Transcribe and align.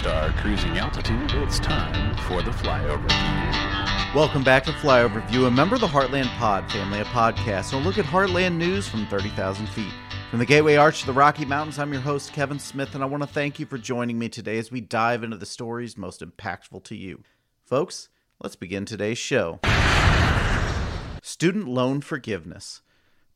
star 0.00 0.32
cruising 0.32 0.78
altitude, 0.78 1.30
it's 1.34 1.58
time 1.58 2.16
for 2.26 2.40
the 2.40 2.50
flyover 2.50 3.06
view. 3.06 4.18
Welcome 4.18 4.42
back 4.42 4.64
to 4.64 4.70
Flyover 4.70 5.22
View, 5.28 5.44
a 5.44 5.50
member 5.50 5.74
of 5.74 5.82
the 5.82 5.86
Heartland 5.86 6.28
Pod 6.38 6.72
family 6.72 7.00
of 7.00 7.06
podcasts. 7.08 7.74
And 7.74 7.84
a 7.84 7.86
look 7.86 7.98
at 7.98 8.06
Heartland 8.06 8.56
news 8.56 8.88
from 8.88 9.06
30,000 9.08 9.68
feet. 9.68 9.92
From 10.30 10.38
the 10.38 10.46
Gateway 10.46 10.76
Arch 10.76 11.00
to 11.00 11.06
the 11.06 11.12
Rocky 11.12 11.44
Mountains, 11.44 11.78
I'm 11.78 11.92
your 11.92 12.00
host, 12.00 12.32
Kevin 12.32 12.58
Smith, 12.58 12.94
and 12.94 13.04
I 13.04 13.06
want 13.06 13.22
to 13.24 13.28
thank 13.28 13.60
you 13.60 13.66
for 13.66 13.76
joining 13.76 14.18
me 14.18 14.30
today 14.30 14.56
as 14.56 14.72
we 14.72 14.80
dive 14.80 15.22
into 15.22 15.36
the 15.36 15.44
stories 15.44 15.98
most 15.98 16.22
impactful 16.22 16.82
to 16.84 16.96
you. 16.96 17.22
Folks, 17.66 18.08
let's 18.42 18.56
begin 18.56 18.86
today's 18.86 19.18
show. 19.18 19.60
Student 21.20 21.68
loan 21.68 22.00
forgiveness. 22.00 22.80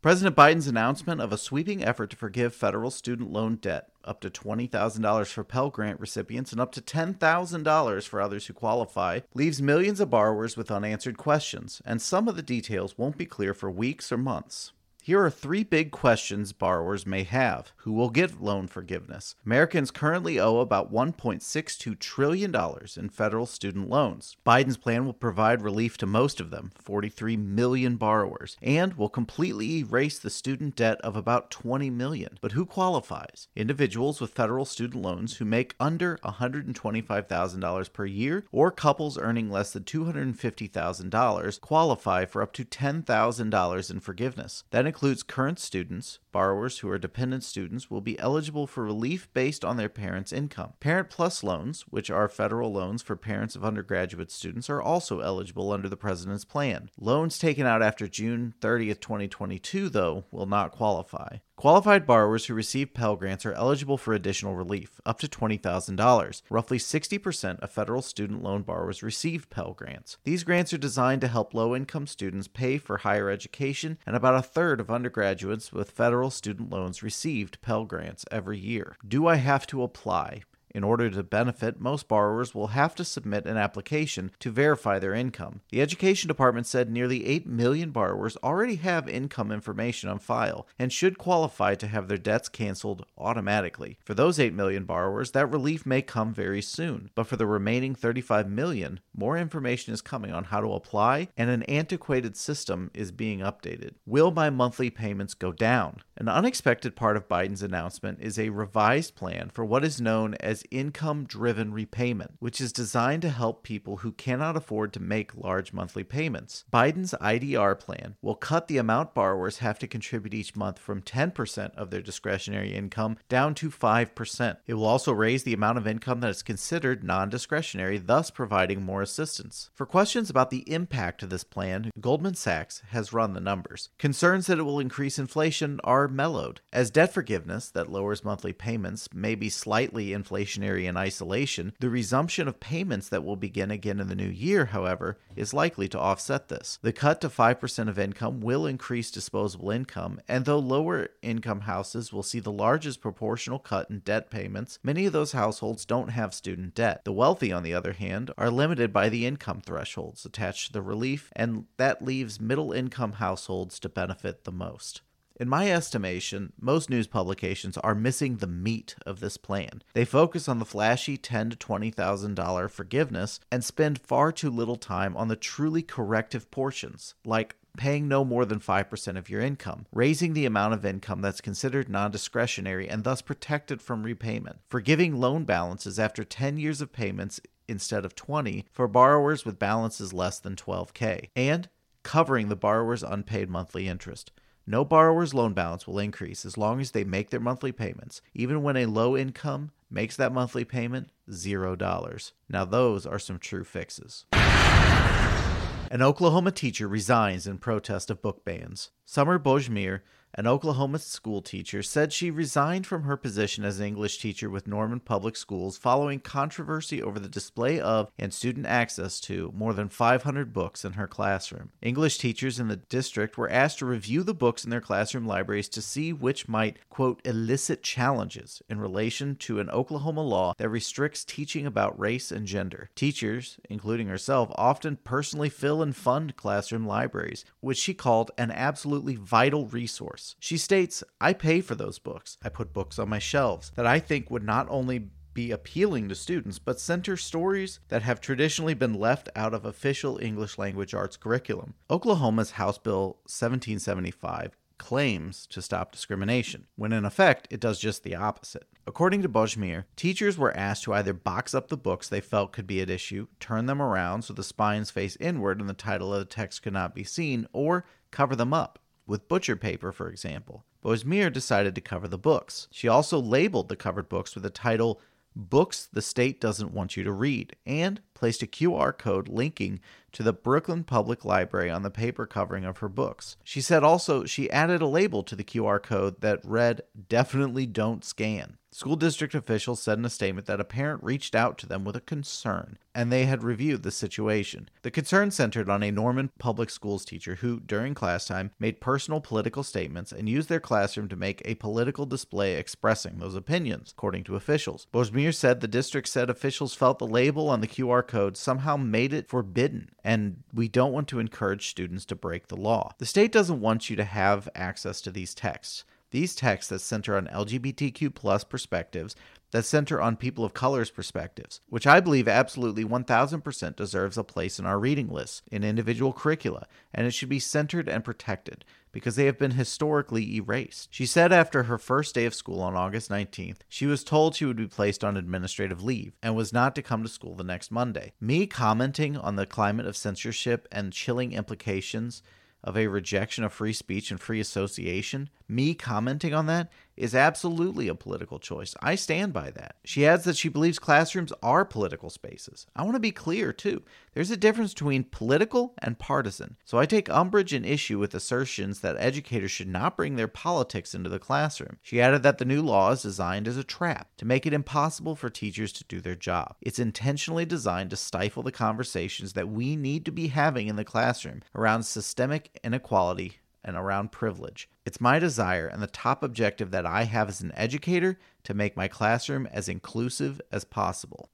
President 0.00 0.34
Biden's 0.34 0.66
announcement 0.66 1.20
of 1.20 1.30
a 1.30 1.36
sweeping 1.36 1.84
effort 1.84 2.08
to 2.08 2.16
forgive 2.16 2.54
federal 2.54 2.90
student 2.90 3.30
loan 3.30 3.56
debt, 3.56 3.90
up 4.04 4.20
to 4.20 4.30
$20,000 4.30 5.32
for 5.32 5.44
Pell 5.44 5.70
Grant 5.70 6.00
recipients 6.00 6.52
and 6.52 6.60
up 6.60 6.72
to 6.72 6.80
$10,000 6.80 8.08
for 8.08 8.20
others 8.20 8.46
who 8.46 8.52
qualify, 8.52 9.20
leaves 9.34 9.62
millions 9.62 10.00
of 10.00 10.10
borrowers 10.10 10.56
with 10.56 10.70
unanswered 10.70 11.16
questions, 11.16 11.82
and 11.84 12.00
some 12.00 12.28
of 12.28 12.36
the 12.36 12.42
details 12.42 12.98
won't 12.98 13.18
be 13.18 13.26
clear 13.26 13.54
for 13.54 13.70
weeks 13.70 14.12
or 14.12 14.18
months. 14.18 14.72
Here 15.06 15.22
are 15.22 15.28
three 15.28 15.64
big 15.64 15.90
questions 15.90 16.54
borrowers 16.54 17.04
may 17.04 17.24
have. 17.24 17.72
Who 17.76 17.92
will 17.92 18.08
get 18.08 18.40
loan 18.40 18.68
forgiveness? 18.68 19.34
Americans 19.44 19.90
currently 19.90 20.40
owe 20.40 20.60
about 20.60 20.90
$1.62 20.90 21.98
trillion 21.98 22.56
in 22.96 23.10
federal 23.10 23.44
student 23.44 23.90
loans. 23.90 24.38
Biden's 24.46 24.78
plan 24.78 25.04
will 25.04 25.12
provide 25.12 25.60
relief 25.60 25.98
to 25.98 26.06
most 26.06 26.40
of 26.40 26.48
them, 26.50 26.72
43 26.76 27.36
million 27.36 27.96
borrowers, 27.96 28.56
and 28.62 28.94
will 28.94 29.10
completely 29.10 29.80
erase 29.80 30.18
the 30.18 30.30
student 30.30 30.74
debt 30.74 30.98
of 31.02 31.16
about 31.16 31.50
20 31.50 31.90
million. 31.90 32.38
But 32.40 32.52
who 32.52 32.64
qualifies? 32.64 33.48
Individuals 33.54 34.22
with 34.22 34.30
federal 34.32 34.64
student 34.64 35.02
loans 35.02 35.36
who 35.36 35.44
make 35.44 35.74
under 35.78 36.16
$125,000 36.24 37.92
per 37.92 38.06
year 38.06 38.46
or 38.50 38.70
couples 38.70 39.18
earning 39.18 39.50
less 39.50 39.74
than 39.74 39.84
$250,000 39.84 41.60
qualify 41.60 42.24
for 42.24 42.40
up 42.40 42.54
to 42.54 42.64
$10,000 42.64 43.90
in 43.90 44.00
forgiveness. 44.00 44.64
That 44.70 44.93
includes 44.94 45.24
current 45.24 45.58
students. 45.58 46.20
Borrowers 46.30 46.78
who 46.78 46.88
are 46.88 46.98
dependent 46.98 47.42
students 47.42 47.90
will 47.90 48.00
be 48.00 48.16
eligible 48.20 48.64
for 48.64 48.84
relief 48.84 49.28
based 49.34 49.64
on 49.64 49.76
their 49.76 49.88
parents' 49.88 50.32
income. 50.32 50.74
Parent 50.78 51.10
Plus 51.10 51.42
loans, 51.42 51.84
which 51.90 52.12
are 52.12 52.28
federal 52.28 52.72
loans 52.72 53.02
for 53.02 53.16
parents 53.16 53.56
of 53.56 53.64
undergraduate 53.64 54.30
students, 54.30 54.70
are 54.70 54.80
also 54.80 55.18
eligible 55.18 55.72
under 55.72 55.88
the 55.88 55.96
president's 55.96 56.44
plan. 56.44 56.90
Loans 56.96 57.40
taken 57.40 57.66
out 57.66 57.82
after 57.82 58.06
June 58.06 58.54
30th, 58.60 59.00
2022, 59.00 59.88
though, 59.88 60.26
will 60.30 60.46
not 60.46 60.70
qualify. 60.70 61.38
Qualified 61.56 62.04
borrowers 62.04 62.46
who 62.46 62.54
receive 62.54 62.94
Pell 62.94 63.14
Grants 63.14 63.46
are 63.46 63.52
eligible 63.52 63.96
for 63.96 64.12
additional 64.12 64.56
relief, 64.56 65.00
up 65.06 65.20
to 65.20 65.28
$20,000. 65.28 66.42
Roughly 66.50 66.78
60% 66.78 67.60
of 67.60 67.70
federal 67.70 68.02
student 68.02 68.42
loan 68.42 68.62
borrowers 68.62 69.04
receive 69.04 69.48
Pell 69.50 69.72
Grants. 69.72 70.18
These 70.24 70.42
grants 70.42 70.72
are 70.74 70.78
designed 70.78 71.20
to 71.20 71.28
help 71.28 71.54
low 71.54 71.74
income 71.74 72.08
students 72.08 72.48
pay 72.48 72.76
for 72.78 72.98
higher 72.98 73.30
education, 73.30 73.98
and 74.04 74.16
about 74.16 74.34
a 74.34 74.42
third 74.42 74.80
of 74.80 74.90
undergraduates 74.90 75.72
with 75.72 75.92
federal 75.92 76.30
student 76.30 76.70
loans 76.70 77.04
received 77.04 77.62
Pell 77.62 77.84
Grants 77.84 78.24
every 78.32 78.58
year. 78.58 78.96
Do 79.06 79.28
I 79.28 79.36
have 79.36 79.66
to 79.68 79.84
apply? 79.84 80.42
In 80.74 80.82
order 80.82 81.08
to 81.08 81.22
benefit, 81.22 81.80
most 81.80 82.08
borrowers 82.08 82.52
will 82.52 82.68
have 82.68 82.96
to 82.96 83.04
submit 83.04 83.46
an 83.46 83.56
application 83.56 84.32
to 84.40 84.50
verify 84.50 84.98
their 84.98 85.14
income. 85.14 85.60
The 85.70 85.80
Education 85.80 86.26
Department 86.26 86.66
said 86.66 86.90
nearly 86.90 87.26
8 87.26 87.46
million 87.46 87.92
borrowers 87.92 88.36
already 88.42 88.74
have 88.76 89.08
income 89.08 89.52
information 89.52 90.08
on 90.08 90.18
file 90.18 90.66
and 90.76 90.92
should 90.92 91.16
qualify 91.16 91.76
to 91.76 91.86
have 91.86 92.08
their 92.08 92.18
debts 92.18 92.48
canceled 92.48 93.06
automatically. 93.16 93.98
For 94.04 94.14
those 94.14 94.40
8 94.40 94.52
million 94.52 94.84
borrowers, 94.84 95.30
that 95.30 95.46
relief 95.46 95.86
may 95.86 96.02
come 96.02 96.34
very 96.34 96.60
soon. 96.60 97.10
But 97.14 97.28
for 97.28 97.36
the 97.36 97.46
remaining 97.46 97.94
35 97.94 98.50
million, 98.50 98.98
more 99.16 99.38
information 99.38 99.94
is 99.94 100.02
coming 100.02 100.32
on 100.32 100.44
how 100.44 100.60
to 100.60 100.72
apply, 100.72 101.28
and 101.36 101.50
an 101.50 101.62
antiquated 101.64 102.36
system 102.36 102.90
is 102.92 103.12
being 103.12 103.38
updated. 103.38 103.92
Will 104.06 104.32
my 104.32 104.50
monthly 104.50 104.90
payments 104.90 105.34
go 105.34 105.52
down? 105.52 106.02
An 106.16 106.28
unexpected 106.28 106.96
part 106.96 107.16
of 107.16 107.28
Biden's 107.28 107.62
announcement 107.62 108.18
is 108.20 108.40
a 108.40 108.48
revised 108.48 109.14
plan 109.14 109.50
for 109.50 109.64
what 109.64 109.84
is 109.84 110.00
known 110.00 110.34
as 110.40 110.63
income 110.70 111.24
driven 111.24 111.72
repayment, 111.72 112.32
which 112.38 112.60
is 112.60 112.72
designed 112.72 113.22
to 113.22 113.30
help 113.30 113.62
people 113.62 113.98
who 113.98 114.12
cannot 114.12 114.56
afford 114.56 114.92
to 114.92 115.00
make 115.00 115.36
large 115.36 115.72
monthly 115.72 116.04
payments. 116.04 116.64
Biden's 116.72 117.14
IDR 117.20 117.78
plan 117.78 118.16
will 118.22 118.34
cut 118.34 118.68
the 118.68 118.78
amount 118.78 119.14
borrowers 119.14 119.58
have 119.58 119.78
to 119.78 119.86
contribute 119.86 120.34
each 120.34 120.56
month 120.56 120.78
from 120.78 121.02
10% 121.02 121.74
of 121.74 121.90
their 121.90 122.00
discretionary 122.00 122.74
income 122.74 123.16
down 123.28 123.54
to 123.54 123.70
5%. 123.70 124.56
It 124.66 124.74
will 124.74 124.86
also 124.86 125.12
raise 125.12 125.42
the 125.42 125.54
amount 125.54 125.78
of 125.78 125.86
income 125.86 126.20
that 126.20 126.30
is 126.30 126.42
considered 126.42 127.04
non 127.04 127.28
discretionary, 127.28 127.98
thus 127.98 128.30
providing 128.30 128.82
more 128.82 129.02
assistance. 129.02 129.70
For 129.74 129.86
questions 129.86 130.30
about 130.30 130.50
the 130.50 130.70
impact 130.70 131.22
of 131.22 131.30
this 131.30 131.44
plan, 131.44 131.90
Goldman 132.00 132.34
Sachs 132.34 132.82
has 132.90 133.12
run 133.12 133.32
the 133.32 133.40
numbers. 133.40 133.90
Concerns 133.98 134.46
that 134.46 134.58
it 134.58 134.62
will 134.62 134.80
increase 134.80 135.18
inflation 135.18 135.80
are 135.84 136.08
mellowed, 136.08 136.60
as 136.72 136.90
debt 136.90 137.12
forgiveness 137.12 137.68
that 137.70 137.90
lowers 137.90 138.24
monthly 138.24 138.52
payments 138.52 139.08
may 139.12 139.34
be 139.34 139.48
slightly 139.48 140.12
inflationary 140.54 140.84
in 140.84 140.96
isolation. 140.96 141.72
The 141.80 141.90
resumption 141.90 142.48
of 142.48 142.60
payments 142.60 143.08
that 143.08 143.24
will 143.24 143.36
begin 143.36 143.70
again 143.70 144.00
in 144.00 144.08
the 144.08 144.14
new 144.14 144.28
year, 144.28 144.66
however, 144.66 145.18
is 145.36 145.54
likely 145.54 145.88
to 145.88 145.98
offset 145.98 146.48
this. 146.48 146.78
The 146.82 146.92
cut 146.92 147.20
to 147.20 147.28
5% 147.28 147.88
of 147.88 147.98
income 147.98 148.40
will 148.40 148.66
increase 148.66 149.10
disposable 149.10 149.70
income, 149.70 150.20
and 150.28 150.44
though 150.44 150.58
lower 150.58 151.08
income 151.22 151.62
houses 151.62 152.12
will 152.12 152.22
see 152.22 152.40
the 152.40 152.52
largest 152.52 153.00
proportional 153.00 153.58
cut 153.58 153.90
in 153.90 154.00
debt 154.00 154.30
payments, 154.30 154.78
many 154.82 155.06
of 155.06 155.12
those 155.12 155.32
households 155.32 155.84
don't 155.84 156.08
have 156.08 156.34
student 156.34 156.74
debt. 156.74 157.04
The 157.04 157.12
wealthy, 157.12 157.52
on 157.52 157.62
the 157.62 157.74
other 157.74 157.92
hand, 157.92 158.30
are 158.38 158.50
limited 158.50 158.92
by 158.92 159.08
the 159.08 159.26
income 159.26 159.60
thresholds 159.60 160.24
attached 160.24 160.68
to 160.68 160.72
the 160.72 160.82
relief, 160.82 161.30
and 161.34 161.66
that 161.76 162.02
leaves 162.02 162.40
middle 162.40 162.72
income 162.72 163.14
households 163.14 163.78
to 163.80 163.88
benefit 163.88 164.44
the 164.44 164.52
most. 164.52 165.02
In 165.36 165.48
my 165.48 165.68
estimation, 165.68 166.52
most 166.60 166.88
news 166.88 167.08
publications 167.08 167.76
are 167.78 167.96
missing 167.96 168.36
the 168.36 168.46
meat 168.46 168.94
of 169.04 169.18
this 169.18 169.36
plan. 169.36 169.82
They 169.92 170.04
focus 170.04 170.48
on 170.48 170.60
the 170.60 170.64
flashy 170.64 171.16
ten 171.16 171.50
to 171.50 171.56
twenty 171.56 171.90
thousand 171.90 172.36
dollar 172.36 172.68
forgiveness 172.68 173.40
and 173.50 173.64
spend 173.64 173.98
far 173.98 174.30
too 174.30 174.48
little 174.48 174.76
time 174.76 175.16
on 175.16 175.26
the 175.26 175.34
truly 175.34 175.82
corrective 175.82 176.52
portions, 176.52 177.16
like 177.24 177.56
paying 177.76 178.06
no 178.06 178.24
more 178.24 178.44
than 178.44 178.60
5% 178.60 179.18
of 179.18 179.28
your 179.28 179.40
income, 179.40 179.86
raising 179.92 180.34
the 180.34 180.46
amount 180.46 180.74
of 180.74 180.86
income 180.86 181.20
that's 181.20 181.40
considered 181.40 181.88
non 181.88 182.12
discretionary 182.12 182.88
and 182.88 183.02
thus 183.02 183.20
protected 183.20 183.82
from 183.82 184.04
repayment, 184.04 184.60
forgiving 184.68 185.16
loan 185.16 185.42
balances 185.42 185.98
after 185.98 186.22
10 186.22 186.58
years 186.58 186.80
of 186.80 186.92
payments 186.92 187.40
instead 187.66 188.04
of 188.04 188.14
20 188.14 188.66
for 188.70 188.86
borrowers 188.86 189.44
with 189.44 189.58
balances 189.58 190.12
less 190.12 190.38
than 190.38 190.54
12K, 190.54 191.30
and 191.34 191.68
covering 192.04 192.48
the 192.48 192.54
borrower's 192.54 193.02
unpaid 193.02 193.50
monthly 193.50 193.88
interest. 193.88 194.30
No 194.66 194.82
borrower's 194.82 195.34
loan 195.34 195.52
balance 195.52 195.86
will 195.86 195.98
increase 195.98 196.46
as 196.46 196.56
long 196.56 196.80
as 196.80 196.92
they 196.92 197.04
make 197.04 197.28
their 197.28 197.40
monthly 197.40 197.70
payments, 197.70 198.22
even 198.32 198.62
when 198.62 198.78
a 198.78 198.86
low 198.86 199.14
income 199.14 199.72
makes 199.90 200.16
that 200.16 200.32
monthly 200.32 200.64
payment 200.64 201.10
$0. 201.30 202.32
Now, 202.48 202.64
those 202.64 203.04
are 203.04 203.18
some 203.18 203.38
true 203.38 203.64
fixes. 203.64 204.24
An 204.32 206.00
Oklahoma 206.00 206.50
teacher 206.50 206.88
resigns 206.88 207.46
in 207.46 207.58
protest 207.58 208.10
of 208.10 208.22
book 208.22 208.42
bans. 208.44 208.90
Summer 209.04 209.38
Boismier, 209.38 210.02
an 210.34 210.46
Oklahoma 210.46 210.98
school 210.98 211.40
teacher, 211.40 211.82
said 211.82 212.12
she 212.12 212.30
resigned 212.30 212.86
from 212.86 213.04
her 213.04 213.16
position 213.16 213.64
as 213.64 213.78
an 213.78 213.86
English 213.86 214.18
teacher 214.18 214.50
with 214.50 214.66
Norman 214.66 215.00
Public 215.00 215.36
Schools 215.36 215.78
following 215.78 216.20
controversy 216.20 217.02
over 217.02 217.20
the 217.20 217.28
display 217.28 217.80
of 217.80 218.10
and 218.18 218.34
student 218.34 218.66
access 218.66 219.20
to 219.20 219.52
more 219.54 219.72
than 219.72 219.88
500 219.88 220.52
books 220.52 220.84
in 220.84 220.94
her 220.94 221.06
classroom. 221.06 221.70
English 221.82 222.18
teachers 222.18 222.58
in 222.58 222.68
the 222.68 222.76
district 222.76 223.38
were 223.38 223.50
asked 223.50 223.78
to 223.78 223.86
review 223.86 224.22
the 224.22 224.34
books 224.34 224.64
in 224.64 224.70
their 224.70 224.80
classroom 224.80 225.26
libraries 225.26 225.68
to 225.68 225.82
see 225.82 226.12
which 226.12 226.48
might, 226.48 226.78
quote, 226.90 227.20
elicit 227.24 227.82
challenges 227.82 228.62
in 228.68 228.80
relation 228.80 229.36
to 229.36 229.60
an 229.60 229.70
Oklahoma 229.70 230.22
law 230.22 230.54
that 230.58 230.68
restricts 230.68 231.24
teaching 231.24 231.66
about 231.66 231.98
race 231.98 232.32
and 232.32 232.46
gender. 232.46 232.90
Teachers, 232.94 233.58
including 233.70 234.08
herself, 234.08 234.50
often 234.56 234.96
personally 235.04 235.48
fill 235.48 235.82
and 235.82 235.94
fund 235.94 236.36
classroom 236.36 236.86
libraries, 236.86 237.44
which 237.60 237.78
she 237.78 237.94
called 237.94 238.30
an 238.36 238.50
absolutely 238.50 239.16
vital 239.16 239.66
resource. 239.66 240.23
She 240.38 240.56
states, 240.58 241.04
I 241.20 241.32
pay 241.32 241.60
for 241.60 241.74
those 241.74 241.98
books. 241.98 242.38
I 242.42 242.48
put 242.48 242.72
books 242.72 242.98
on 242.98 243.08
my 243.08 243.18
shelves 243.18 243.72
that 243.76 243.86
I 243.86 243.98
think 243.98 244.30
would 244.30 244.44
not 244.44 244.66
only 244.70 245.10
be 245.34 245.50
appealing 245.50 246.08
to 246.08 246.14
students, 246.14 246.58
but 246.58 246.80
center 246.80 247.16
stories 247.16 247.80
that 247.88 248.02
have 248.02 248.20
traditionally 248.20 248.74
been 248.74 248.94
left 248.94 249.28
out 249.34 249.52
of 249.52 249.64
official 249.64 250.18
English 250.22 250.56
language 250.56 250.94
arts 250.94 251.16
curriculum. 251.16 251.74
Oklahoma's 251.90 252.52
House 252.52 252.78
Bill 252.78 253.18
1775 253.26 254.56
claims 254.78 255.46
to 255.48 255.62
stop 255.62 255.92
discrimination, 255.92 256.66
when 256.76 256.92
in 256.92 257.04
effect 257.04 257.48
it 257.50 257.60
does 257.60 257.78
just 257.78 258.02
the 258.02 258.14
opposite. 258.14 258.68
According 258.86 259.22
to 259.22 259.28
Boismier, 259.28 259.84
teachers 259.96 260.36
were 260.36 260.56
asked 260.56 260.84
to 260.84 260.92
either 260.94 261.12
box 261.12 261.54
up 261.54 261.68
the 261.68 261.76
books 261.76 262.08
they 262.08 262.20
felt 262.20 262.52
could 262.52 262.66
be 262.66 262.80
at 262.80 262.90
issue, 262.90 263.28
turn 263.40 263.66
them 263.66 263.80
around 263.80 264.22
so 264.22 264.34
the 264.34 264.42
spines 264.42 264.90
face 264.90 265.16
inward 265.20 265.60
and 265.60 265.68
the 265.68 265.74
title 265.74 266.12
of 266.12 266.20
the 266.20 266.24
text 266.24 266.62
could 266.62 266.72
not 266.72 266.94
be 266.94 267.04
seen, 267.04 267.46
or 267.52 267.84
cover 268.10 268.36
them 268.36 268.52
up 268.52 268.78
with 269.06 269.28
butcher 269.28 269.56
paper, 269.56 269.92
for 269.92 270.08
example. 270.08 270.64
Boismier 270.82 271.30
decided 271.30 271.74
to 271.74 271.80
cover 271.80 272.08
the 272.08 272.18
books. 272.18 272.68
She 272.70 272.88
also 272.88 273.18
labeled 273.18 273.68
the 273.68 273.76
covered 273.76 274.08
books 274.08 274.34
with 274.34 274.42
the 274.44 274.50
title 274.50 275.00
books 275.36 275.88
the 275.92 276.02
state 276.02 276.40
doesn't 276.40 276.72
want 276.72 276.96
you 276.96 277.04
to 277.04 277.12
read, 277.12 277.56
and 277.66 278.00
placed 278.14 278.42
a 278.42 278.46
QR 278.46 278.96
code 278.96 279.28
linking 279.28 279.80
to 280.12 280.22
the 280.22 280.32
Brooklyn 280.32 280.84
Public 280.84 281.24
Library 281.24 281.70
on 281.70 281.82
the 281.82 281.90
paper 281.90 282.24
covering 282.24 282.64
of 282.64 282.78
her 282.78 282.88
books. 282.88 283.36
She 283.42 283.60
said 283.60 283.82
also 283.82 284.24
she 284.24 284.50
added 284.50 284.80
a 284.80 284.86
label 284.86 285.22
to 285.24 285.36
the 285.36 285.44
QR 285.44 285.82
code 285.82 286.20
that 286.20 286.40
read, 286.44 286.82
Definitely 287.08 287.66
don't 287.66 288.04
scan. 288.04 288.56
School 288.74 288.96
district 288.96 289.36
officials 289.36 289.80
said 289.80 289.98
in 289.98 290.04
a 290.04 290.10
statement 290.10 290.48
that 290.48 290.60
a 290.60 290.64
parent 290.64 291.04
reached 291.04 291.36
out 291.36 291.58
to 291.58 291.66
them 291.66 291.84
with 291.84 291.94
a 291.94 292.00
concern 292.00 292.76
and 292.92 293.10
they 293.12 293.24
had 293.24 293.44
reviewed 293.44 293.84
the 293.84 293.92
situation. 293.92 294.68
The 294.82 294.90
concern 294.90 295.30
centered 295.30 295.68
on 295.68 295.82
a 295.82 295.92
Norman 295.92 296.30
public 296.38 296.70
schools 296.70 297.04
teacher 297.04 297.36
who, 297.36 297.60
during 297.60 297.94
class 297.94 298.24
time, 298.24 298.50
made 298.58 298.80
personal 298.80 299.20
political 299.20 299.62
statements 299.62 300.10
and 300.10 300.28
used 300.28 300.48
their 300.48 300.58
classroom 300.58 301.08
to 301.08 301.16
make 301.16 301.40
a 301.44 301.54
political 301.54 302.04
display 302.04 302.54
expressing 302.54 303.18
those 303.18 303.36
opinions, 303.36 303.92
according 303.96 304.24
to 304.24 304.34
officials. 304.36 304.88
Boismier 304.92 305.32
said 305.32 305.60
the 305.60 305.68
district 305.68 306.08
said 306.08 306.28
officials 306.28 306.74
felt 306.74 306.98
the 306.98 307.06
label 307.06 307.48
on 307.48 307.60
the 307.60 307.68
QR 307.68 308.04
code 308.14 308.36
somehow 308.36 308.76
made 308.76 309.12
it 309.12 309.28
forbidden, 309.28 309.90
and 310.04 310.44
we 310.52 310.68
don't 310.68 310.92
want 310.92 311.08
to 311.08 311.18
encourage 311.18 311.68
students 311.68 312.04
to 312.04 312.14
break 312.14 312.46
the 312.46 312.56
law. 312.56 312.92
The 312.98 313.06
state 313.06 313.32
doesn't 313.32 313.60
want 313.60 313.90
you 313.90 313.96
to 313.96 314.04
have 314.04 314.48
access 314.54 315.00
to 315.00 315.10
these 315.10 315.34
texts. 315.34 315.82
These 316.14 316.36
texts 316.36 316.70
that 316.70 316.78
center 316.78 317.16
on 317.16 317.26
LGBTQ 317.26 318.14
plus 318.14 318.44
perspectives, 318.44 319.16
that 319.50 319.64
center 319.64 320.00
on 320.00 320.14
people 320.14 320.44
of 320.44 320.54
color's 320.54 320.92
perspectives, 320.92 321.60
which 321.68 321.88
I 321.88 321.98
believe 321.98 322.28
absolutely 322.28 322.84
1000% 322.84 323.74
deserves 323.74 324.16
a 324.16 324.22
place 324.22 324.60
in 324.60 324.64
our 324.64 324.78
reading 324.78 325.08
lists, 325.08 325.42
in 325.50 325.64
individual 325.64 326.12
curricula, 326.12 326.68
and 326.94 327.04
it 327.04 327.10
should 327.10 327.28
be 327.28 327.40
centered 327.40 327.88
and 327.88 328.04
protected 328.04 328.64
because 328.92 329.16
they 329.16 329.26
have 329.26 329.40
been 329.40 329.50
historically 329.50 330.36
erased. 330.36 330.88
She 330.92 331.04
said 331.04 331.32
after 331.32 331.64
her 331.64 331.78
first 331.78 332.14
day 332.14 332.26
of 332.26 332.34
school 332.36 332.60
on 332.60 332.76
August 332.76 333.10
19th, 333.10 333.62
she 333.68 333.86
was 333.86 334.04
told 334.04 334.36
she 334.36 334.44
would 334.44 334.56
be 334.56 334.68
placed 334.68 335.02
on 335.02 335.16
administrative 335.16 335.82
leave 335.82 336.16
and 336.22 336.36
was 336.36 336.52
not 336.52 336.76
to 336.76 336.82
come 336.82 337.02
to 337.02 337.08
school 337.08 337.34
the 337.34 337.42
next 337.42 337.72
Monday. 337.72 338.12
Me 338.20 338.46
commenting 338.46 339.16
on 339.16 339.34
the 339.34 339.46
climate 339.46 339.86
of 339.86 339.96
censorship 339.96 340.68
and 340.70 340.92
chilling 340.92 341.32
implications 341.32 342.22
of 342.64 342.78
a 342.78 342.86
rejection 342.88 343.44
of 343.44 343.52
free 343.52 343.74
speech 343.74 344.10
and 344.10 344.18
free 344.18 344.40
association, 344.40 345.28
me 345.48 345.74
commenting 345.74 346.34
on 346.34 346.46
that 346.46 346.70
is 346.96 347.14
absolutely 347.14 347.88
a 347.88 347.94
political 347.94 348.38
choice. 348.38 348.74
I 348.80 348.94
stand 348.94 349.32
by 349.32 349.50
that. 349.50 349.76
She 349.84 350.06
adds 350.06 350.24
that 350.24 350.36
she 350.36 350.48
believes 350.48 350.78
classrooms 350.78 351.32
are 351.42 351.64
political 351.64 352.08
spaces. 352.08 352.66
I 352.76 352.82
want 352.82 352.94
to 352.94 353.00
be 353.00 353.10
clear, 353.10 353.52
too. 353.52 353.82
There's 354.12 354.30
a 354.30 354.36
difference 354.36 354.72
between 354.72 355.04
political 355.04 355.74
and 355.78 355.98
partisan. 355.98 356.56
So 356.64 356.78
I 356.78 356.86
take 356.86 357.10
umbrage 357.10 357.52
and 357.52 357.66
issue 357.66 357.98
with 357.98 358.14
assertions 358.14 358.80
that 358.80 358.96
educators 358.98 359.50
should 359.50 359.68
not 359.68 359.96
bring 359.96 360.14
their 360.14 360.28
politics 360.28 360.94
into 360.94 361.10
the 361.10 361.18
classroom. 361.18 361.78
She 361.82 362.00
added 362.00 362.22
that 362.22 362.38
the 362.38 362.44
new 362.44 362.62
law 362.62 362.92
is 362.92 363.02
designed 363.02 363.48
as 363.48 363.56
a 363.56 363.64
trap 363.64 364.08
to 364.18 364.24
make 364.24 364.46
it 364.46 364.52
impossible 364.52 365.16
for 365.16 365.30
teachers 365.30 365.72
to 365.72 365.84
do 365.84 366.00
their 366.00 366.14
job. 366.14 366.54
It's 366.60 366.78
intentionally 366.78 367.44
designed 367.44 367.90
to 367.90 367.96
stifle 367.96 368.44
the 368.44 368.52
conversations 368.52 369.32
that 369.32 369.48
we 369.48 369.74
need 369.74 370.04
to 370.04 370.12
be 370.12 370.28
having 370.28 370.68
in 370.68 370.76
the 370.76 370.84
classroom 370.84 371.42
around 371.56 371.82
systemic 371.82 372.58
inequality 372.62 373.38
and 373.64 373.76
around 373.76 374.12
privilege. 374.12 374.68
It's 374.84 375.00
my 375.00 375.18
desire 375.18 375.66
and 375.66 375.82
the 375.82 375.86
top 375.86 376.22
objective 376.22 376.70
that 376.70 376.86
I 376.86 377.04
have 377.04 377.28
as 377.28 377.40
an 377.40 377.52
educator 377.54 378.18
to 378.44 378.54
make 378.54 378.76
my 378.76 378.88
classroom 378.88 379.46
as 379.46 379.68
inclusive 379.68 380.40
as 380.52 380.64
possible. 380.64 381.30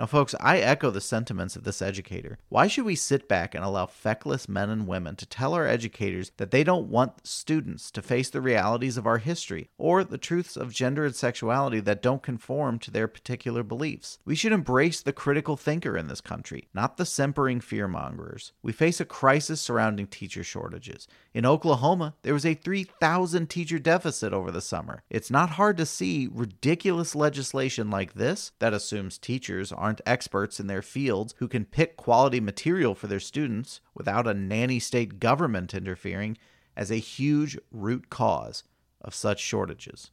Now, 0.00 0.06
folks, 0.06 0.34
I 0.40 0.60
echo 0.60 0.90
the 0.90 1.02
sentiments 1.02 1.56
of 1.56 1.64
this 1.64 1.82
educator. 1.82 2.38
Why 2.48 2.68
should 2.68 2.86
we 2.86 2.94
sit 2.94 3.28
back 3.28 3.54
and 3.54 3.62
allow 3.62 3.84
feckless 3.84 4.48
men 4.48 4.70
and 4.70 4.86
women 4.86 5.14
to 5.16 5.26
tell 5.26 5.52
our 5.52 5.66
educators 5.66 6.32
that 6.38 6.50
they 6.50 6.64
don't 6.64 6.88
want 6.88 7.26
students 7.26 7.90
to 7.90 8.00
face 8.00 8.30
the 8.30 8.40
realities 8.40 8.96
of 8.96 9.06
our 9.06 9.18
history 9.18 9.68
or 9.76 10.02
the 10.02 10.16
truths 10.16 10.56
of 10.56 10.72
gender 10.72 11.04
and 11.04 11.14
sexuality 11.14 11.80
that 11.80 12.00
don't 12.00 12.22
conform 12.22 12.78
to 12.78 12.90
their 12.90 13.08
particular 13.08 13.62
beliefs? 13.62 14.18
We 14.24 14.34
should 14.34 14.52
embrace 14.52 15.02
the 15.02 15.12
critical 15.12 15.58
thinker 15.58 15.98
in 15.98 16.08
this 16.08 16.22
country, 16.22 16.68
not 16.72 16.96
the 16.96 17.04
simpering 17.04 17.60
fearmongers. 17.60 18.52
We 18.62 18.72
face 18.72 19.00
a 19.00 19.04
crisis 19.04 19.60
surrounding 19.60 20.06
teacher 20.06 20.42
shortages. 20.42 21.08
In 21.34 21.44
Oklahoma, 21.44 22.14
there 22.22 22.32
was 22.32 22.46
a 22.46 22.54
3,000 22.54 23.50
teacher 23.50 23.78
deficit 23.78 24.32
over 24.32 24.50
the 24.50 24.62
summer. 24.62 25.02
It's 25.10 25.30
not 25.30 25.50
hard 25.50 25.76
to 25.76 25.84
see 25.84 26.26
ridiculous 26.32 27.14
legislation 27.14 27.90
like 27.90 28.14
this 28.14 28.52
that 28.60 28.72
assumes 28.72 29.18
teachers 29.18 29.70
aren't 29.70 29.89
aren't 29.90 30.00
experts 30.06 30.60
in 30.60 30.68
their 30.68 30.82
fields 30.82 31.34
who 31.38 31.48
can 31.48 31.64
pick 31.64 31.96
quality 31.96 32.38
material 32.38 32.94
for 32.94 33.08
their 33.08 33.18
students 33.18 33.80
without 33.92 34.24
a 34.24 34.32
nanny 34.32 34.78
state 34.78 35.18
government 35.18 35.74
interfering 35.74 36.38
as 36.76 36.92
a 36.92 36.96
huge 36.96 37.58
root 37.72 38.08
cause 38.08 38.62
of 39.00 39.12
such 39.12 39.40
shortages. 39.40 40.12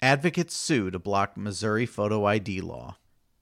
Advocates 0.00 0.54
sue 0.54 0.92
to 0.92 0.98
block 1.00 1.36
Missouri 1.36 1.86
photo 1.86 2.24
ID 2.24 2.60
law. 2.60 2.98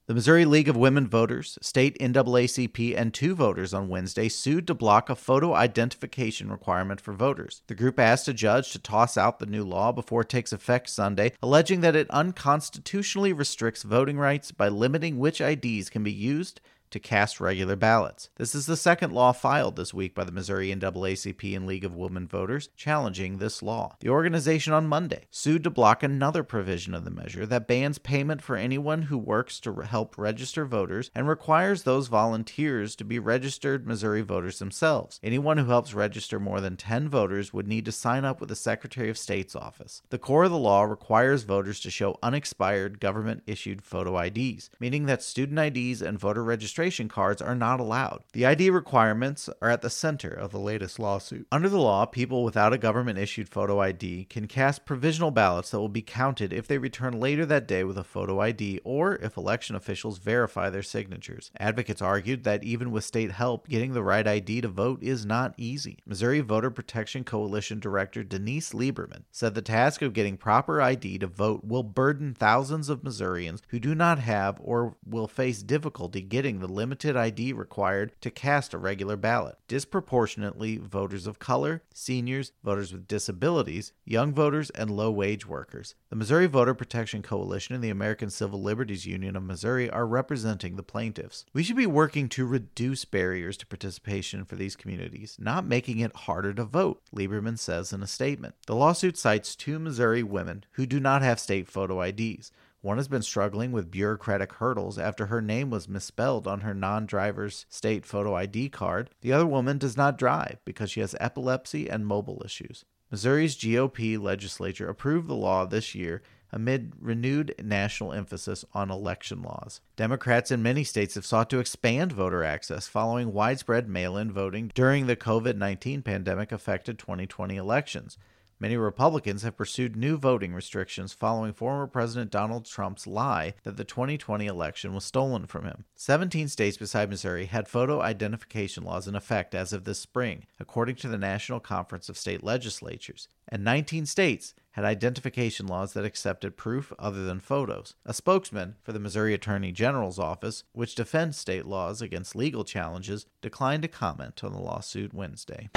The 0.08 0.14
Missouri 0.14 0.44
League 0.44 0.68
of 0.68 0.76
Women 0.76 1.06
Voters, 1.06 1.60
state 1.62 1.96
NAACP, 2.00 2.92
and 2.98 3.14
two 3.14 3.36
voters 3.36 3.72
on 3.72 3.88
Wednesday 3.88 4.28
sued 4.28 4.66
to 4.66 4.74
block 4.74 5.08
a 5.08 5.14
photo 5.14 5.54
identification 5.54 6.50
requirement 6.50 7.00
for 7.00 7.12
voters. 7.12 7.62
The 7.68 7.76
group 7.76 8.00
asked 8.00 8.26
a 8.26 8.34
judge 8.34 8.72
to 8.72 8.80
toss 8.80 9.16
out 9.16 9.38
the 9.38 9.46
new 9.46 9.62
law 9.62 9.92
before 9.92 10.22
it 10.22 10.28
takes 10.28 10.52
effect 10.52 10.90
Sunday, 10.90 11.34
alleging 11.40 11.82
that 11.82 11.94
it 11.94 12.10
unconstitutionally 12.10 13.32
restricts 13.32 13.84
voting 13.84 14.18
rights 14.18 14.50
by 14.50 14.68
limiting 14.68 15.20
which 15.20 15.40
IDs 15.40 15.88
can 15.88 16.02
be 16.02 16.12
used 16.12 16.60
to 16.92 17.00
cast 17.00 17.40
regular 17.40 17.76
ballots. 17.76 18.30
This 18.36 18.54
is 18.54 18.66
the 18.66 18.76
second 18.76 19.12
law 19.12 19.32
filed 19.32 19.76
this 19.76 19.92
week 19.92 20.14
by 20.14 20.24
the 20.24 20.32
Missouri 20.32 20.74
NAACP 20.74 21.56
and 21.56 21.66
League 21.66 21.84
of 21.84 21.96
Women 21.96 22.28
Voters 22.28 22.68
challenging 22.76 23.38
this 23.38 23.62
law. 23.62 23.96
The 24.00 24.10
organization 24.10 24.72
on 24.72 24.86
Monday 24.86 25.26
sued 25.30 25.64
to 25.64 25.70
block 25.70 26.02
another 26.02 26.42
provision 26.42 26.94
of 26.94 27.04
the 27.04 27.10
measure 27.10 27.46
that 27.46 27.66
bans 27.66 27.98
payment 27.98 28.42
for 28.42 28.56
anyone 28.56 29.02
who 29.02 29.18
works 29.18 29.58
to 29.60 29.80
help 29.80 30.16
register 30.18 30.64
voters 30.64 31.10
and 31.14 31.28
requires 31.28 31.82
those 31.82 32.08
volunteers 32.08 32.94
to 32.96 33.04
be 33.04 33.18
registered 33.18 33.86
Missouri 33.86 34.22
voters 34.22 34.58
themselves. 34.58 35.18
Anyone 35.22 35.58
who 35.58 35.66
helps 35.66 35.94
register 35.94 36.38
more 36.38 36.60
than 36.60 36.76
10 36.76 37.08
voters 37.08 37.52
would 37.52 37.66
need 37.66 37.84
to 37.86 37.92
sign 37.92 38.24
up 38.24 38.38
with 38.38 38.48
the 38.48 38.56
Secretary 38.56 39.08
of 39.08 39.18
State's 39.18 39.56
office. 39.56 40.02
The 40.10 40.18
core 40.18 40.44
of 40.44 40.50
the 40.50 40.58
law 40.58 40.82
requires 40.82 41.44
voters 41.44 41.80
to 41.80 41.90
show 41.90 42.18
unexpired 42.22 43.00
government 43.00 43.42
issued 43.46 43.82
photo 43.82 44.18
IDs, 44.18 44.70
meaning 44.78 45.06
that 45.06 45.22
student 45.22 45.58
IDs 45.58 46.02
and 46.02 46.18
voter 46.18 46.44
registration 46.44 46.81
registration 46.82 47.08
cards 47.08 47.40
are 47.40 47.54
not 47.54 47.78
allowed. 47.78 48.24
The 48.32 48.44
ID 48.44 48.70
requirements 48.70 49.48
are 49.60 49.70
at 49.70 49.82
the 49.82 49.90
center 49.90 50.30
of 50.30 50.50
the 50.50 50.58
latest 50.58 50.98
lawsuit. 50.98 51.46
Under 51.52 51.68
the 51.68 51.78
law, 51.78 52.06
people 52.06 52.42
without 52.42 52.72
a 52.72 52.78
government 52.78 53.20
issued 53.20 53.48
photo 53.48 53.80
ID 53.80 54.24
can 54.24 54.48
cast 54.48 54.84
provisional 54.84 55.30
ballots 55.30 55.70
that 55.70 55.78
will 55.78 55.88
be 55.88 56.02
counted 56.02 56.52
if 56.52 56.66
they 56.66 56.78
return 56.78 57.20
later 57.20 57.46
that 57.46 57.68
day 57.68 57.84
with 57.84 57.96
a 57.96 58.02
photo 58.02 58.40
ID 58.40 58.80
or 58.82 59.14
if 59.16 59.36
election 59.36 59.76
officials 59.76 60.18
verify 60.18 60.68
their 60.70 60.82
signatures. 60.82 61.52
Advocates 61.60 62.02
argued 62.02 62.42
that 62.42 62.64
even 62.64 62.90
with 62.90 63.04
state 63.04 63.30
help, 63.30 63.68
getting 63.68 63.92
the 63.92 64.02
right 64.02 64.26
ID 64.26 64.62
to 64.62 64.68
vote 64.68 65.00
is 65.04 65.24
not 65.24 65.54
easy. 65.56 66.00
Missouri 66.04 66.40
Voter 66.40 66.70
Protection 66.70 67.22
Coalition 67.22 67.78
Director 67.78 68.24
Denise 68.24 68.72
Lieberman 68.72 69.22
said 69.30 69.54
the 69.54 69.62
task 69.62 70.02
of 70.02 70.14
getting 70.14 70.36
proper 70.36 70.82
ID 70.82 71.18
to 71.18 71.28
vote 71.28 71.64
will 71.64 71.84
burden 71.84 72.34
thousands 72.34 72.88
of 72.88 73.04
Missourians 73.04 73.62
who 73.68 73.78
do 73.78 73.94
not 73.94 74.18
have 74.18 74.58
or 74.60 74.96
will 75.06 75.28
face 75.28 75.62
difficulty 75.62 76.22
getting 76.22 76.58
the 76.58 76.71
limited 76.74 77.16
ID 77.16 77.52
required 77.52 78.12
to 78.20 78.30
cast 78.30 78.74
a 78.74 78.78
regular 78.78 79.16
ballot. 79.16 79.56
Disproportionately, 79.68 80.78
voters 80.78 81.26
of 81.26 81.38
color, 81.38 81.82
seniors, 81.92 82.52
voters 82.64 82.92
with 82.92 83.06
disabilities, 83.06 83.92
young 84.04 84.32
voters, 84.32 84.70
and 84.70 84.90
low 84.90 85.10
wage 85.10 85.46
workers. 85.46 85.94
The 86.10 86.16
Missouri 86.16 86.46
Voter 86.46 86.74
Protection 86.74 87.22
Coalition 87.22 87.74
and 87.74 87.82
the 87.82 87.90
American 87.90 88.30
Civil 88.30 88.62
Liberties 88.62 89.06
Union 89.06 89.36
of 89.36 89.42
Missouri 89.42 89.88
are 89.88 90.06
representing 90.06 90.76
the 90.76 90.82
plaintiffs. 90.82 91.44
We 91.52 91.62
should 91.62 91.76
be 91.76 91.86
working 91.86 92.28
to 92.30 92.46
reduce 92.46 93.04
barriers 93.04 93.56
to 93.58 93.66
participation 93.66 94.44
for 94.44 94.56
these 94.56 94.76
communities, 94.76 95.36
not 95.38 95.66
making 95.66 95.98
it 95.98 96.14
harder 96.14 96.52
to 96.54 96.64
vote, 96.64 97.02
Lieberman 97.14 97.58
says 97.58 97.92
in 97.92 98.02
a 98.02 98.06
statement. 98.06 98.54
The 98.66 98.74
lawsuit 98.74 99.16
cites 99.16 99.56
two 99.56 99.78
Missouri 99.78 100.22
women 100.22 100.64
who 100.72 100.86
do 100.86 101.00
not 101.00 101.22
have 101.22 101.40
state 101.40 101.68
photo 101.68 102.00
IDs. 102.00 102.52
One 102.82 102.96
has 102.96 103.06
been 103.06 103.22
struggling 103.22 103.70
with 103.70 103.92
bureaucratic 103.92 104.54
hurdles 104.54 104.98
after 104.98 105.26
her 105.26 105.40
name 105.40 105.70
was 105.70 105.88
misspelled 105.88 106.48
on 106.48 106.62
her 106.62 106.74
non 106.74 107.06
driver's 107.06 107.64
state 107.68 108.04
photo 108.04 108.34
ID 108.34 108.70
card. 108.70 109.10
The 109.20 109.32
other 109.32 109.46
woman 109.46 109.78
does 109.78 109.96
not 109.96 110.18
drive 110.18 110.58
because 110.64 110.90
she 110.90 110.98
has 110.98 111.14
epilepsy 111.20 111.88
and 111.88 112.04
mobile 112.04 112.42
issues. 112.44 112.84
Missouri's 113.08 113.56
GOP 113.56 114.20
legislature 114.20 114.88
approved 114.88 115.28
the 115.28 115.34
law 115.34 115.64
this 115.64 115.94
year 115.94 116.22
amid 116.50 116.92
renewed 116.98 117.54
national 117.62 118.12
emphasis 118.12 118.64
on 118.74 118.90
election 118.90 119.42
laws. 119.42 119.80
Democrats 119.94 120.50
in 120.50 120.60
many 120.60 120.82
states 120.82 121.14
have 121.14 121.24
sought 121.24 121.48
to 121.50 121.60
expand 121.60 122.10
voter 122.10 122.42
access 122.42 122.88
following 122.88 123.32
widespread 123.32 123.88
mail 123.88 124.16
in 124.16 124.32
voting 124.32 124.72
during 124.74 125.06
the 125.06 125.16
COVID 125.16 125.56
19 125.56 126.02
pandemic 126.02 126.50
affected 126.50 126.98
2020 126.98 127.54
elections. 127.56 128.18
Many 128.62 128.76
Republicans 128.76 129.42
have 129.42 129.56
pursued 129.56 129.96
new 129.96 130.16
voting 130.16 130.54
restrictions 130.54 131.12
following 131.12 131.52
former 131.52 131.88
President 131.88 132.30
Donald 132.30 132.64
Trump's 132.64 133.08
lie 133.08 133.54
that 133.64 133.76
the 133.76 133.82
2020 133.82 134.46
election 134.46 134.94
was 134.94 135.04
stolen 135.04 135.46
from 135.46 135.64
him. 135.64 135.84
17 135.96 136.46
states 136.46 136.76
beside 136.76 137.10
Missouri 137.10 137.46
had 137.46 137.66
photo 137.66 138.00
identification 138.00 138.84
laws 138.84 139.08
in 139.08 139.16
effect 139.16 139.56
as 139.56 139.72
of 139.72 139.82
this 139.82 139.98
spring, 139.98 140.46
according 140.60 140.94
to 140.94 141.08
the 141.08 141.18
National 141.18 141.58
Conference 141.58 142.08
of 142.08 142.16
State 142.16 142.44
Legislatures, 142.44 143.26
and 143.48 143.64
19 143.64 144.06
states 144.06 144.54
had 144.70 144.84
identification 144.84 145.66
laws 145.66 145.92
that 145.94 146.04
accepted 146.04 146.56
proof 146.56 146.92
other 147.00 147.24
than 147.24 147.40
photos. 147.40 147.96
A 148.06 148.14
spokesman 148.14 148.76
for 148.84 148.92
the 148.92 149.00
Missouri 149.00 149.34
Attorney 149.34 149.72
General's 149.72 150.20
office, 150.20 150.62
which 150.72 150.94
defends 150.94 151.36
state 151.36 151.66
laws 151.66 152.00
against 152.00 152.36
legal 152.36 152.62
challenges, 152.62 153.26
declined 153.40 153.82
to 153.82 153.88
comment 153.88 154.44
on 154.44 154.52
the 154.52 154.60
lawsuit 154.60 155.12
Wednesday. 155.12 155.68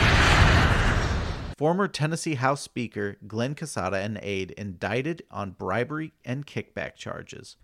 Former 1.57 1.87
Tennessee 1.87 2.35
House 2.35 2.59
Speaker 2.59 3.15
Glen 3.25 3.55
Casada 3.55 4.03
and 4.03 4.19
aide 4.21 4.51
indicted 4.51 5.23
on 5.31 5.51
bribery 5.51 6.11
and 6.25 6.45
kickback 6.45 6.95
charges. 6.95 7.55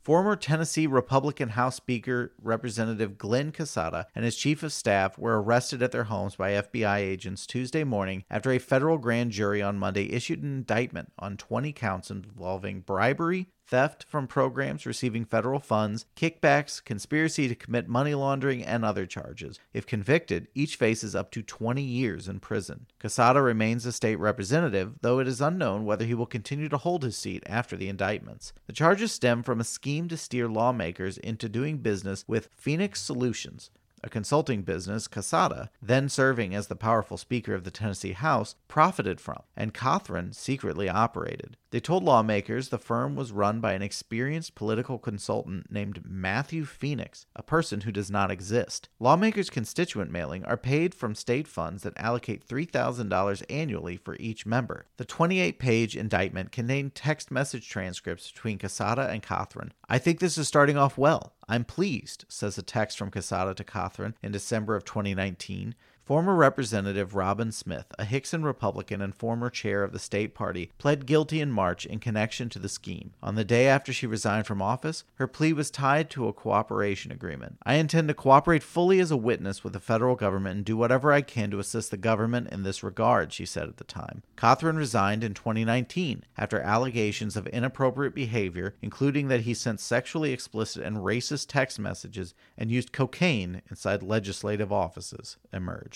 Former 0.00 0.36
Tennessee 0.36 0.86
Republican 0.86 1.48
House 1.50 1.74
Speaker 1.74 2.34
Representative 2.40 3.18
Glen 3.18 3.50
Casada 3.50 4.04
and 4.14 4.24
his 4.24 4.36
chief 4.36 4.62
of 4.62 4.72
staff 4.72 5.18
were 5.18 5.42
arrested 5.42 5.82
at 5.82 5.90
their 5.90 6.04
homes 6.04 6.36
by 6.36 6.52
FBI 6.52 6.98
agents 6.98 7.44
Tuesday 7.44 7.82
morning 7.82 8.22
after 8.30 8.52
a 8.52 8.58
federal 8.58 8.98
grand 8.98 9.32
jury 9.32 9.60
on 9.60 9.76
Monday 9.76 10.12
issued 10.12 10.44
an 10.44 10.52
indictment 10.52 11.12
on 11.18 11.36
20 11.36 11.72
counts 11.72 12.12
involving 12.12 12.80
bribery, 12.80 13.48
theft 13.66 14.04
from 14.08 14.26
programs 14.26 14.86
receiving 14.86 15.24
federal 15.24 15.60
funds, 15.60 16.06
kickbacks, 16.16 16.82
conspiracy 16.84 17.48
to 17.48 17.54
commit 17.54 17.88
money 17.88 18.14
laundering, 18.14 18.64
and 18.64 18.84
other 18.84 19.06
charges. 19.06 19.58
If 19.72 19.86
convicted, 19.86 20.48
each 20.54 20.76
faces 20.76 21.14
up 21.14 21.30
to 21.32 21.42
20 21.42 21.82
years 21.82 22.28
in 22.28 22.40
prison. 22.40 22.86
Casada 23.00 23.44
remains 23.44 23.86
a 23.86 23.92
state 23.92 24.16
representative, 24.16 24.94
though 25.00 25.18
it 25.18 25.28
is 25.28 25.40
unknown 25.40 25.84
whether 25.84 26.04
he 26.04 26.14
will 26.14 26.26
continue 26.26 26.68
to 26.68 26.78
hold 26.78 27.02
his 27.02 27.16
seat 27.16 27.42
after 27.46 27.76
the 27.76 27.88
indictments. 27.88 28.52
The 28.66 28.72
charges 28.72 29.12
stem 29.12 29.42
from 29.42 29.60
a 29.60 29.64
scheme 29.64 30.08
to 30.08 30.16
steer 30.16 30.48
lawmakers 30.48 31.18
into 31.18 31.48
doing 31.48 31.78
business 31.78 32.24
with 32.26 32.48
Phoenix 32.56 33.00
Solutions, 33.00 33.70
a 34.02 34.08
consulting 34.08 34.62
business 34.62 35.08
Casada, 35.08 35.68
then 35.80 36.08
serving 36.08 36.54
as 36.54 36.66
the 36.66 36.76
powerful 36.76 37.16
Speaker 37.16 37.54
of 37.54 37.64
the 37.64 37.70
Tennessee 37.70 38.12
House, 38.12 38.54
profited 38.68 39.20
from, 39.20 39.42
and 39.56 39.74
Cothran 39.74 40.34
secretly 40.34 40.88
operated. 40.88 41.56
They 41.70 41.80
told 41.80 42.04
lawmakers 42.04 42.68
the 42.68 42.76
firm 42.76 43.16
was 43.16 43.32
run 43.32 43.60
by 43.60 43.72
an 43.72 43.80
experienced 43.80 44.54
political 44.54 44.98
consultant 44.98 45.72
named 45.72 46.02
Matthew 46.06 46.66
Phoenix, 46.66 47.24
a 47.34 47.42
person 47.42 47.80
who 47.82 47.90
does 47.92 48.10
not 48.10 48.30
exist. 48.30 48.90
Lawmakers' 49.00 49.48
constituent 49.48 50.10
mailing 50.10 50.44
are 50.44 50.58
paid 50.58 50.94
from 50.94 51.14
state 51.14 51.48
funds 51.48 51.82
that 51.82 51.94
allocate 51.96 52.46
$3,000 52.46 53.42
annually 53.48 53.96
for 53.96 54.16
each 54.20 54.44
member. 54.44 54.84
The 54.98 55.06
28 55.06 55.58
page 55.58 55.96
indictment 55.96 56.52
contained 56.52 56.94
text 56.94 57.30
message 57.30 57.68
transcripts 57.68 58.30
between 58.30 58.58
Casada 58.58 59.08
and 59.08 59.22
Cothran. 59.22 59.70
I 59.88 59.96
think 59.96 60.20
this 60.20 60.36
is 60.36 60.46
starting 60.48 60.76
off 60.76 60.98
well. 60.98 61.32
I'm 61.52 61.66
pleased, 61.66 62.24
says 62.30 62.56
a 62.56 62.62
text 62.62 62.96
from 62.96 63.10
Casada 63.10 63.54
to 63.56 63.62
Cothran 63.62 64.14
in 64.22 64.32
December 64.32 64.74
of 64.74 64.86
2019. 64.86 65.74
Former 66.04 66.34
Representative 66.34 67.14
Robin 67.14 67.52
Smith, 67.52 67.86
a 67.96 68.02
Hixson 68.04 68.42
Republican 68.42 69.00
and 69.00 69.14
former 69.14 69.48
chair 69.48 69.84
of 69.84 69.92
the 69.92 70.00
state 70.00 70.34
party, 70.34 70.72
pled 70.76 71.06
guilty 71.06 71.40
in 71.40 71.52
March 71.52 71.86
in 71.86 72.00
connection 72.00 72.48
to 72.48 72.58
the 72.58 72.68
scheme. 72.68 73.12
On 73.22 73.36
the 73.36 73.44
day 73.44 73.68
after 73.68 73.92
she 73.92 74.08
resigned 74.08 74.48
from 74.48 74.60
office, 74.60 75.04
her 75.14 75.28
plea 75.28 75.52
was 75.52 75.70
tied 75.70 76.10
to 76.10 76.26
a 76.26 76.32
cooperation 76.32 77.12
agreement. 77.12 77.58
I 77.62 77.74
intend 77.74 78.08
to 78.08 78.14
cooperate 78.14 78.64
fully 78.64 78.98
as 78.98 79.12
a 79.12 79.16
witness 79.16 79.62
with 79.62 79.74
the 79.74 79.80
federal 79.80 80.16
government 80.16 80.56
and 80.56 80.64
do 80.64 80.76
whatever 80.76 81.12
I 81.12 81.20
can 81.20 81.52
to 81.52 81.60
assist 81.60 81.92
the 81.92 81.96
government 81.96 82.48
in 82.50 82.64
this 82.64 82.82
regard, 82.82 83.32
she 83.32 83.46
said 83.46 83.68
at 83.68 83.76
the 83.76 83.84
time. 83.84 84.24
Cothran 84.36 84.76
resigned 84.76 85.22
in 85.22 85.34
2019 85.34 86.24
after 86.36 86.58
allegations 86.58 87.36
of 87.36 87.46
inappropriate 87.46 88.14
behavior, 88.14 88.74
including 88.82 89.28
that 89.28 89.42
he 89.42 89.54
sent 89.54 89.78
sexually 89.78 90.32
explicit 90.32 90.82
and 90.82 90.96
racist 90.96 91.46
text 91.48 91.78
messages 91.78 92.34
and 92.58 92.72
used 92.72 92.92
cocaine 92.92 93.62
inside 93.70 94.02
legislative 94.02 94.72
offices, 94.72 95.36
emerged. 95.52 95.91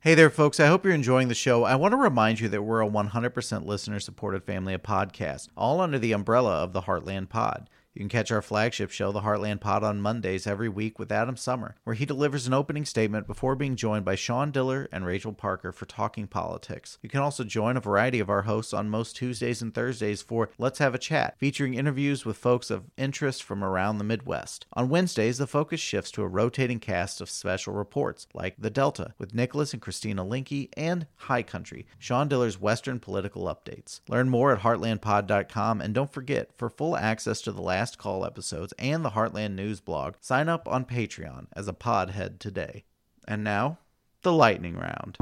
Hey 0.00 0.14
there, 0.14 0.30
folks. 0.30 0.60
I 0.60 0.68
hope 0.68 0.84
you're 0.84 0.94
enjoying 0.94 1.28
the 1.28 1.34
show. 1.34 1.64
I 1.64 1.74
want 1.74 1.92
to 1.92 1.96
remind 1.96 2.40
you 2.40 2.48
that 2.48 2.62
we're 2.62 2.80
a 2.80 2.88
100% 2.88 3.66
listener 3.66 4.00
supported 4.00 4.44
family 4.44 4.72
of 4.72 4.82
podcasts, 4.82 5.48
all 5.56 5.80
under 5.80 5.98
the 5.98 6.12
umbrella 6.12 6.62
of 6.62 6.72
the 6.72 6.82
Heartland 6.82 7.28
Pod. 7.28 7.68
You 7.98 8.02
can 8.02 8.10
catch 8.10 8.30
our 8.30 8.42
flagship 8.42 8.92
show, 8.92 9.10
The 9.10 9.22
Heartland 9.22 9.60
Pod, 9.60 9.82
on 9.82 10.00
Mondays 10.00 10.46
every 10.46 10.68
week 10.68 11.00
with 11.00 11.10
Adam 11.10 11.36
Sommer, 11.36 11.74
where 11.82 11.96
he 11.96 12.06
delivers 12.06 12.46
an 12.46 12.54
opening 12.54 12.84
statement 12.84 13.26
before 13.26 13.56
being 13.56 13.74
joined 13.74 14.04
by 14.04 14.14
Sean 14.14 14.52
Diller 14.52 14.88
and 14.92 15.04
Rachel 15.04 15.32
Parker 15.32 15.72
for 15.72 15.84
Talking 15.84 16.28
Politics. 16.28 16.98
You 17.02 17.08
can 17.08 17.18
also 17.18 17.42
join 17.42 17.76
a 17.76 17.80
variety 17.80 18.20
of 18.20 18.30
our 18.30 18.42
hosts 18.42 18.72
on 18.72 18.88
most 18.88 19.16
Tuesdays 19.16 19.60
and 19.60 19.74
Thursdays 19.74 20.22
for 20.22 20.50
Let's 20.58 20.78
Have 20.78 20.94
a 20.94 20.98
Chat, 20.98 21.34
featuring 21.38 21.74
interviews 21.74 22.24
with 22.24 22.36
folks 22.36 22.70
of 22.70 22.84
interest 22.96 23.42
from 23.42 23.64
around 23.64 23.98
the 23.98 24.04
Midwest. 24.04 24.66
On 24.74 24.88
Wednesdays, 24.88 25.38
the 25.38 25.48
focus 25.48 25.80
shifts 25.80 26.12
to 26.12 26.22
a 26.22 26.28
rotating 26.28 26.78
cast 26.78 27.20
of 27.20 27.28
special 27.28 27.72
reports, 27.72 28.28
like 28.32 28.54
The 28.56 28.70
Delta, 28.70 29.14
with 29.18 29.34
Nicholas 29.34 29.72
and 29.72 29.82
Christina 29.82 30.24
Linky, 30.24 30.68
and 30.76 31.08
High 31.16 31.42
Country, 31.42 31.84
Sean 31.98 32.28
Diller's 32.28 32.60
Western 32.60 33.00
political 33.00 33.46
updates. 33.46 34.02
Learn 34.08 34.28
more 34.28 34.52
at 34.52 34.60
heartlandpod.com, 34.60 35.80
and 35.80 35.92
don't 35.92 36.12
forget, 36.12 36.50
for 36.56 36.70
full 36.70 36.96
access 36.96 37.40
to 37.40 37.50
the 37.50 37.60
last 37.60 37.87
call 37.96 38.24
episodes 38.24 38.74
and 38.78 39.04
the 39.04 39.10
Heartland 39.10 39.54
News 39.54 39.80
blog, 39.80 40.16
sign 40.20 40.48
up 40.48 40.68
on 40.68 40.84
Patreon 40.84 41.46
as 41.54 41.68
a 41.68 41.72
podhead 41.72 42.38
today. 42.38 42.84
And 43.26 43.42
now, 43.44 43.78
the 44.22 44.32
lightning 44.32 44.76
round. 44.76 45.16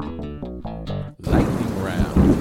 Lightning 1.19 1.83
round. 1.83 2.37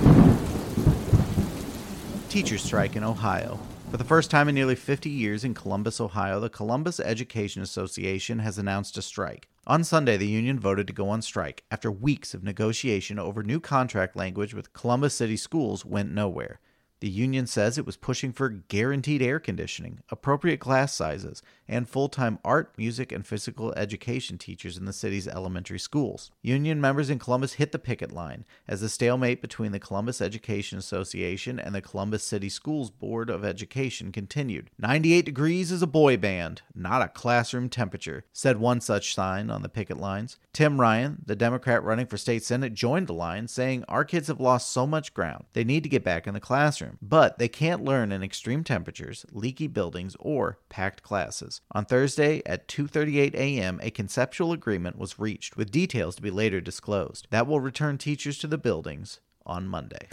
Teacher 2.30 2.58
strike 2.58 2.96
in 2.96 3.04
Ohio. 3.04 3.60
For 3.90 3.98
the 3.98 4.04
first 4.04 4.30
time 4.30 4.48
in 4.48 4.54
nearly 4.54 4.74
50 4.74 5.08
years 5.08 5.44
in 5.44 5.54
Columbus, 5.54 6.00
Ohio, 6.00 6.40
the 6.40 6.50
Columbus 6.50 6.98
Education 6.98 7.62
Association 7.62 8.40
has 8.40 8.58
announced 8.58 8.98
a 8.98 9.02
strike. 9.02 9.48
On 9.66 9.84
Sunday, 9.84 10.16
the 10.16 10.26
union 10.26 10.58
voted 10.58 10.86
to 10.88 10.92
go 10.92 11.08
on 11.08 11.22
strike 11.22 11.64
after 11.70 11.90
weeks 11.90 12.34
of 12.34 12.42
negotiation 12.42 13.18
over 13.18 13.42
new 13.42 13.60
contract 13.60 14.16
language 14.16 14.54
with 14.54 14.72
Columbus 14.72 15.14
City 15.14 15.36
Schools 15.36 15.84
went 15.84 16.10
nowhere. 16.10 16.60
The 17.00 17.08
union 17.08 17.46
says 17.46 17.76
it 17.76 17.86
was 17.86 17.96
pushing 17.96 18.32
for 18.32 18.48
guaranteed 18.48 19.22
air 19.22 19.38
conditioning, 19.38 20.00
appropriate 20.10 20.60
class 20.60 20.94
sizes, 20.94 21.42
and 21.68 21.88
full 21.88 22.08
time 22.08 22.38
art, 22.44 22.72
music, 22.76 23.12
and 23.12 23.26
physical 23.26 23.72
education 23.74 24.38
teachers 24.38 24.76
in 24.76 24.84
the 24.84 24.92
city's 24.92 25.28
elementary 25.28 25.78
schools. 25.78 26.30
Union 26.42 26.80
members 26.80 27.10
in 27.10 27.18
Columbus 27.18 27.54
hit 27.54 27.72
the 27.72 27.78
picket 27.78 28.12
line 28.12 28.44
as 28.68 28.80
the 28.80 28.88
stalemate 28.88 29.40
between 29.40 29.72
the 29.72 29.80
Columbus 29.80 30.20
Education 30.20 30.78
Association 30.78 31.58
and 31.58 31.74
the 31.74 31.80
Columbus 31.80 32.24
City 32.24 32.48
Schools 32.48 32.90
Board 32.90 33.30
of 33.30 33.44
Education 33.44 34.12
continued. 34.12 34.70
98 34.78 35.24
degrees 35.24 35.72
is 35.72 35.82
a 35.82 35.86
boy 35.86 36.16
band, 36.16 36.62
not 36.74 37.02
a 37.02 37.08
classroom 37.08 37.68
temperature, 37.68 38.24
said 38.32 38.58
one 38.58 38.80
such 38.80 39.14
sign 39.14 39.50
on 39.50 39.62
the 39.62 39.68
picket 39.68 39.98
lines. 39.98 40.38
Tim 40.52 40.80
Ryan, 40.80 41.22
the 41.24 41.36
Democrat 41.36 41.82
running 41.82 42.06
for 42.06 42.16
state 42.16 42.42
senate, 42.42 42.74
joined 42.74 43.06
the 43.06 43.12
line, 43.12 43.48
saying, 43.48 43.84
Our 43.88 44.04
kids 44.04 44.28
have 44.28 44.40
lost 44.40 44.70
so 44.70 44.86
much 44.86 45.14
ground. 45.14 45.44
They 45.52 45.64
need 45.64 45.82
to 45.82 45.88
get 45.88 46.04
back 46.04 46.26
in 46.26 46.34
the 46.34 46.40
classroom 46.40 46.98
but 47.02 47.38
they 47.38 47.48
can't 47.48 47.84
learn 47.84 48.12
in 48.12 48.22
extreme 48.22 48.64
temperatures, 48.64 49.24
leaky 49.32 49.66
buildings, 49.66 50.16
or 50.18 50.58
packed 50.68 51.02
classes. 51.02 51.55
On 51.72 51.84
Thursday 51.84 52.42
at 52.46 52.68
2:38 52.68 53.34
a.m., 53.34 53.80
a 53.82 53.90
conceptual 53.90 54.52
agreement 54.52 54.98
was 54.98 55.18
reached 55.18 55.56
with 55.56 55.70
details 55.70 56.16
to 56.16 56.22
be 56.22 56.30
later 56.30 56.60
disclosed. 56.60 57.26
That 57.30 57.46
will 57.46 57.60
return 57.60 57.98
teachers 57.98 58.38
to 58.38 58.46
the 58.46 58.58
buildings 58.58 59.20
on 59.44 59.66
Monday. 59.68 60.08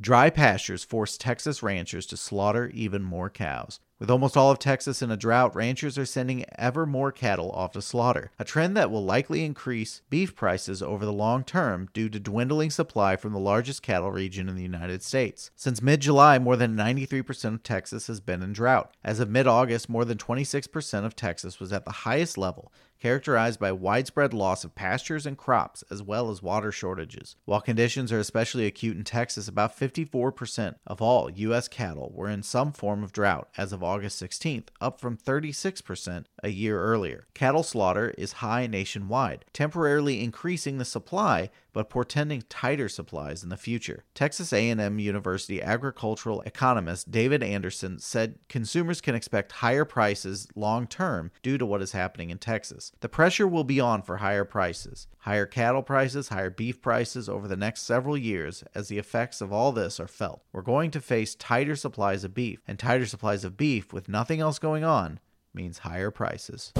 Dry 0.00 0.30
pastures 0.30 0.82
force 0.82 1.16
Texas 1.16 1.62
ranchers 1.62 2.06
to 2.06 2.16
slaughter 2.16 2.68
even 2.74 3.02
more 3.02 3.30
cows. 3.30 3.78
With 4.02 4.10
almost 4.10 4.36
all 4.36 4.50
of 4.50 4.58
Texas 4.58 5.00
in 5.00 5.12
a 5.12 5.16
drought, 5.16 5.54
ranchers 5.54 5.96
are 5.96 6.04
sending 6.04 6.44
ever 6.58 6.86
more 6.86 7.12
cattle 7.12 7.52
off 7.52 7.70
to 7.74 7.80
slaughter, 7.80 8.32
a 8.36 8.44
trend 8.44 8.76
that 8.76 8.90
will 8.90 9.04
likely 9.04 9.44
increase 9.44 10.02
beef 10.10 10.34
prices 10.34 10.82
over 10.82 11.04
the 11.04 11.12
long 11.12 11.44
term 11.44 11.88
due 11.92 12.08
to 12.08 12.18
dwindling 12.18 12.72
supply 12.72 13.14
from 13.14 13.32
the 13.32 13.38
largest 13.38 13.80
cattle 13.80 14.10
region 14.10 14.48
in 14.48 14.56
the 14.56 14.62
United 14.64 15.04
States. 15.04 15.52
Since 15.54 15.80
mid 15.80 16.00
July, 16.00 16.40
more 16.40 16.56
than 16.56 16.74
93% 16.74 17.54
of 17.54 17.62
Texas 17.62 18.08
has 18.08 18.20
been 18.20 18.42
in 18.42 18.52
drought. 18.52 18.92
As 19.04 19.20
of 19.20 19.30
mid 19.30 19.46
August, 19.46 19.88
more 19.88 20.04
than 20.04 20.18
26% 20.18 21.04
of 21.04 21.14
Texas 21.14 21.60
was 21.60 21.72
at 21.72 21.84
the 21.84 21.92
highest 21.92 22.36
level, 22.36 22.72
characterized 23.02 23.58
by 23.58 23.72
widespread 23.72 24.32
loss 24.32 24.62
of 24.62 24.76
pastures 24.76 25.26
and 25.26 25.36
crops, 25.36 25.82
as 25.90 26.00
well 26.00 26.30
as 26.30 26.40
water 26.40 26.70
shortages. 26.70 27.34
While 27.46 27.60
conditions 27.60 28.12
are 28.12 28.20
especially 28.20 28.64
acute 28.64 28.96
in 28.96 29.02
Texas, 29.02 29.48
about 29.48 29.76
54% 29.76 30.76
of 30.86 31.02
all 31.02 31.28
U.S. 31.28 31.66
cattle 31.66 32.12
were 32.14 32.28
in 32.28 32.44
some 32.44 32.70
form 32.70 33.02
of 33.02 33.10
drought 33.12 33.48
as 33.56 33.72
of 33.72 33.82
August 33.82 34.22
16th, 34.22 34.68
up 34.80 35.00
from 35.00 35.16
36% 35.16 36.26
a 36.44 36.48
year 36.50 36.80
earlier. 36.80 37.26
Cattle 37.34 37.64
slaughter 37.64 38.14
is 38.16 38.34
high 38.34 38.68
nationwide, 38.68 39.46
temporarily 39.52 40.22
increasing 40.22 40.78
the 40.78 40.84
supply 40.84 41.50
but 41.72 41.90
portending 41.90 42.42
tighter 42.48 42.88
supplies 42.88 43.42
in 43.42 43.48
the 43.48 43.56
future. 43.56 44.04
Texas 44.14 44.52
A&M 44.52 44.98
University 44.98 45.62
agricultural 45.62 46.42
economist 46.42 47.10
David 47.10 47.42
Anderson 47.42 47.98
said 47.98 48.38
consumers 48.48 49.00
can 49.00 49.14
expect 49.14 49.52
higher 49.52 49.84
prices 49.84 50.48
long 50.54 50.86
term 50.86 51.30
due 51.42 51.58
to 51.58 51.66
what 51.66 51.82
is 51.82 51.92
happening 51.92 52.30
in 52.30 52.38
Texas. 52.38 52.92
The 53.00 53.08
pressure 53.08 53.46
will 53.46 53.64
be 53.64 53.80
on 53.80 54.02
for 54.02 54.18
higher 54.18 54.44
prices, 54.44 55.06
higher 55.18 55.46
cattle 55.46 55.82
prices, 55.82 56.28
higher 56.28 56.50
beef 56.50 56.80
prices 56.80 57.28
over 57.28 57.48
the 57.48 57.56
next 57.56 57.82
several 57.82 58.16
years 58.16 58.64
as 58.74 58.88
the 58.88 58.98
effects 58.98 59.40
of 59.40 59.52
all 59.52 59.72
this 59.72 60.00
are 60.00 60.08
felt. 60.08 60.42
We're 60.52 60.62
going 60.62 60.90
to 60.92 61.00
face 61.00 61.34
tighter 61.34 61.76
supplies 61.76 62.24
of 62.24 62.34
beef, 62.34 62.62
and 62.66 62.78
tighter 62.78 63.06
supplies 63.06 63.44
of 63.44 63.56
beef 63.56 63.92
with 63.92 64.08
nothing 64.08 64.40
else 64.40 64.58
going 64.58 64.84
on 64.84 65.20
means 65.54 65.78
higher 65.78 66.10
prices. 66.10 66.72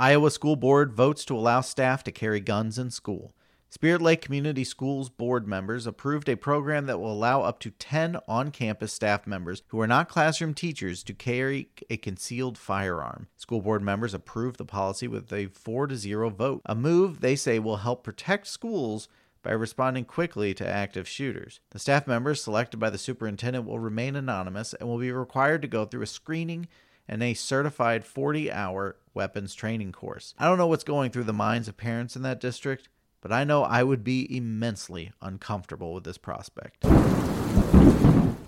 Iowa 0.00 0.30
School 0.30 0.56
Board 0.56 0.94
votes 0.94 1.26
to 1.26 1.36
allow 1.36 1.60
staff 1.60 2.02
to 2.04 2.10
carry 2.10 2.40
guns 2.40 2.78
in 2.78 2.90
school. 2.90 3.34
Spirit 3.68 4.00
Lake 4.00 4.22
Community 4.22 4.64
Schools 4.64 5.10
board 5.10 5.46
members 5.46 5.86
approved 5.86 6.26
a 6.30 6.38
program 6.38 6.86
that 6.86 6.98
will 6.98 7.12
allow 7.12 7.42
up 7.42 7.60
to 7.60 7.70
10 7.70 8.16
on 8.26 8.50
campus 8.50 8.94
staff 8.94 9.26
members 9.26 9.62
who 9.66 9.78
are 9.78 9.86
not 9.86 10.08
classroom 10.08 10.54
teachers 10.54 11.02
to 11.02 11.12
carry 11.12 11.68
a 11.90 11.98
concealed 11.98 12.56
firearm. 12.56 13.26
School 13.36 13.60
board 13.60 13.82
members 13.82 14.14
approved 14.14 14.56
the 14.56 14.64
policy 14.64 15.06
with 15.06 15.30
a 15.34 15.48
4 15.48 15.88
to 15.88 15.96
0 15.96 16.30
vote, 16.30 16.62
a 16.64 16.74
move 16.74 17.20
they 17.20 17.36
say 17.36 17.58
will 17.58 17.76
help 17.76 18.02
protect 18.02 18.46
schools 18.46 19.06
by 19.42 19.50
responding 19.50 20.06
quickly 20.06 20.54
to 20.54 20.66
active 20.66 21.06
shooters. 21.06 21.60
The 21.72 21.78
staff 21.78 22.06
members 22.06 22.42
selected 22.42 22.78
by 22.78 22.88
the 22.88 22.96
superintendent 22.96 23.66
will 23.66 23.78
remain 23.78 24.16
anonymous 24.16 24.72
and 24.72 24.88
will 24.88 24.98
be 24.98 25.12
required 25.12 25.60
to 25.60 25.68
go 25.68 25.84
through 25.84 26.04
a 26.04 26.06
screening 26.06 26.68
and 27.10 27.24
a 27.24 27.34
certified 27.34 28.04
40 28.04 28.52
hour 28.52 28.96
weapons 29.12 29.52
training 29.52 29.90
course. 29.90 30.32
I 30.38 30.46
don't 30.46 30.58
know 30.58 30.68
what's 30.68 30.84
going 30.84 31.10
through 31.10 31.24
the 31.24 31.32
minds 31.32 31.66
of 31.66 31.76
parents 31.76 32.14
in 32.14 32.22
that 32.22 32.40
district, 32.40 32.88
but 33.20 33.32
I 33.32 33.42
know 33.42 33.64
I 33.64 33.82
would 33.82 34.04
be 34.04 34.34
immensely 34.34 35.10
uncomfortable 35.20 35.92
with 35.92 36.04
this 36.04 36.18
prospect. 36.18 36.84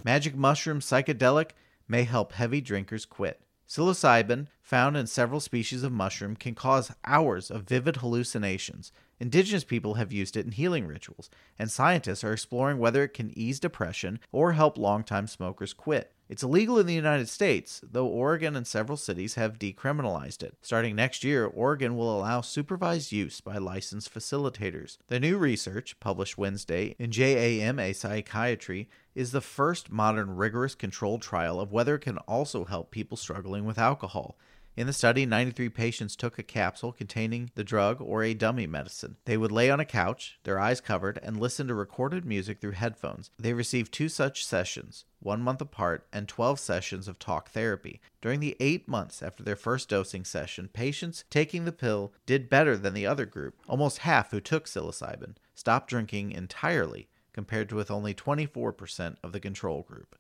Magic 0.05 0.37
mushroom 0.37 0.79
psychedelic 0.79 1.51
may 1.89 2.05
help 2.05 2.33
heavy 2.33 2.61
drinkers 2.61 3.05
quit. 3.05 3.41
Psilocybin, 3.69 4.47
found 4.61 4.97
in 4.97 5.07
several 5.07 5.41
species 5.41 5.83
of 5.83 5.91
mushroom, 5.91 6.37
can 6.37 6.55
cause 6.55 6.93
hours 7.05 7.51
of 7.51 7.63
vivid 7.63 7.97
hallucinations. 7.97 8.93
Indigenous 9.19 9.65
people 9.65 9.95
have 9.95 10.13
used 10.13 10.37
it 10.37 10.45
in 10.47 10.53
healing 10.53 10.87
rituals, 10.87 11.31
and 11.59 11.71
scientists 11.71 12.23
are 12.23 12.33
exploring 12.33 12.79
whether 12.79 13.03
it 13.03 13.15
can 13.15 13.37
ease 13.37 13.59
depression 13.59 14.21
or 14.31 14.53
help 14.53 14.79
longtime 14.79 15.27
smokers 15.27 15.73
quit. 15.73 16.13
It's 16.33 16.43
illegal 16.43 16.79
in 16.79 16.87
the 16.87 16.95
United 16.95 17.29
States, 17.29 17.83
though 17.93 18.07
Oregon 18.07 18.57
and 18.57 18.67
several 18.67 18.97
cities 18.97 19.35
have 19.35 19.59
decriminalized 19.59 20.43
it. 20.43 20.55
Starting 20.63 20.97
next 20.97 21.23
year, 21.23 21.45
Oregon 21.45 21.95
will 21.95 22.19
allow 22.19 22.41
supervised 22.41 23.13
use 23.13 23.43
by 23.43 23.59
licensed 23.59 24.15
facilitators. 24.15 24.97
The 25.09 25.21
new 25.21 25.37
research, 25.37 26.01
published 26.01 26.39
Wednesday 26.39 26.97
in 26.99 27.11
JAMA 27.11 27.93
Psychiatry, 27.93 28.89
is 29.15 29.33
the 29.33 29.43
first 29.43 29.93
modern 29.93 30.35
rigorous 30.35 30.75
controlled 30.75 31.21
trial 31.21 31.61
of 31.61 31.71
whether 31.71 31.97
it 31.97 32.01
can 32.01 32.17
also 32.21 32.65
help 32.65 32.91
people 32.91 33.19
struggling 33.19 33.67
with 33.67 33.79
alcohol. 33.79 34.39
In 34.75 34.87
the 34.87 34.95
study, 34.95 35.27
93 35.27 35.69
patients 35.69 36.17
took 36.17 36.39
a 36.39 36.43
capsule 36.43 36.93
containing 36.93 37.51
the 37.55 37.65
drug 37.65 38.01
or 38.01 38.23
a 38.23 38.33
dummy 38.33 38.67
medicine. 38.67 39.17
They 39.27 39.37
would 39.37 39.53
lay 39.53 39.71
on 39.71 39.81
a 39.81 39.85
couch, 39.85 40.39
their 40.45 40.59
eyes 40.59 40.81
covered, 40.81 41.21
and 41.23 41.39
listen 41.39 41.69
to 41.69 41.75
recorded 41.75 42.25
music 42.25 42.59
through 42.59 42.73
headphones. 42.73 43.31
They 43.39 43.53
received 43.53 43.93
two 43.93 44.09
such 44.09 44.47
sessions, 44.47 45.05
one 45.21 45.43
month 45.43 45.61
apart, 45.61 46.07
and 46.11 46.27
12 46.27 46.59
sessions 46.59 47.07
of 47.07 47.19
talk 47.19 47.51
therapy. 47.51 48.01
During 48.23 48.41
the 48.41 48.57
eight 48.61 48.89
months 48.89 49.23
after 49.23 49.43
their 49.43 49.57
first 49.57 49.91
dosing 49.91 50.25
session, 50.25 50.71
patients 50.73 51.25
taking 51.29 51.67
the 51.67 51.73
pill 51.73 52.15
did 52.25 52.49
better 52.49 52.79
than 52.79 52.95
the 52.95 53.07
other 53.07 53.27
group. 53.27 53.61
Almost 53.69 53.99
half 53.99 54.31
who 54.31 54.41
took 54.41 54.65
psilocybin 54.65 55.35
stopped 55.55 55.91
drinking 55.91 56.33
entirely, 56.33 57.09
compared 57.35 57.73
with 57.73 57.91
only 57.91 58.15
24% 58.15 59.17
of 59.23 59.33
the 59.33 59.41
control 59.41 59.83
group. 59.83 60.17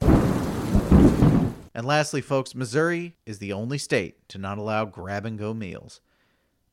And 1.75 1.87
lastly, 1.87 2.21
folks, 2.21 2.55
Missouri 2.55 3.17
is 3.25 3.39
the 3.39 3.53
only 3.53 3.79
state 3.79 4.29
to 4.29 4.39
not 4.39 4.59
allow 4.59 4.85
grab 4.85 5.25
and 5.25 5.39
go 5.39 5.55
meals. 5.55 6.01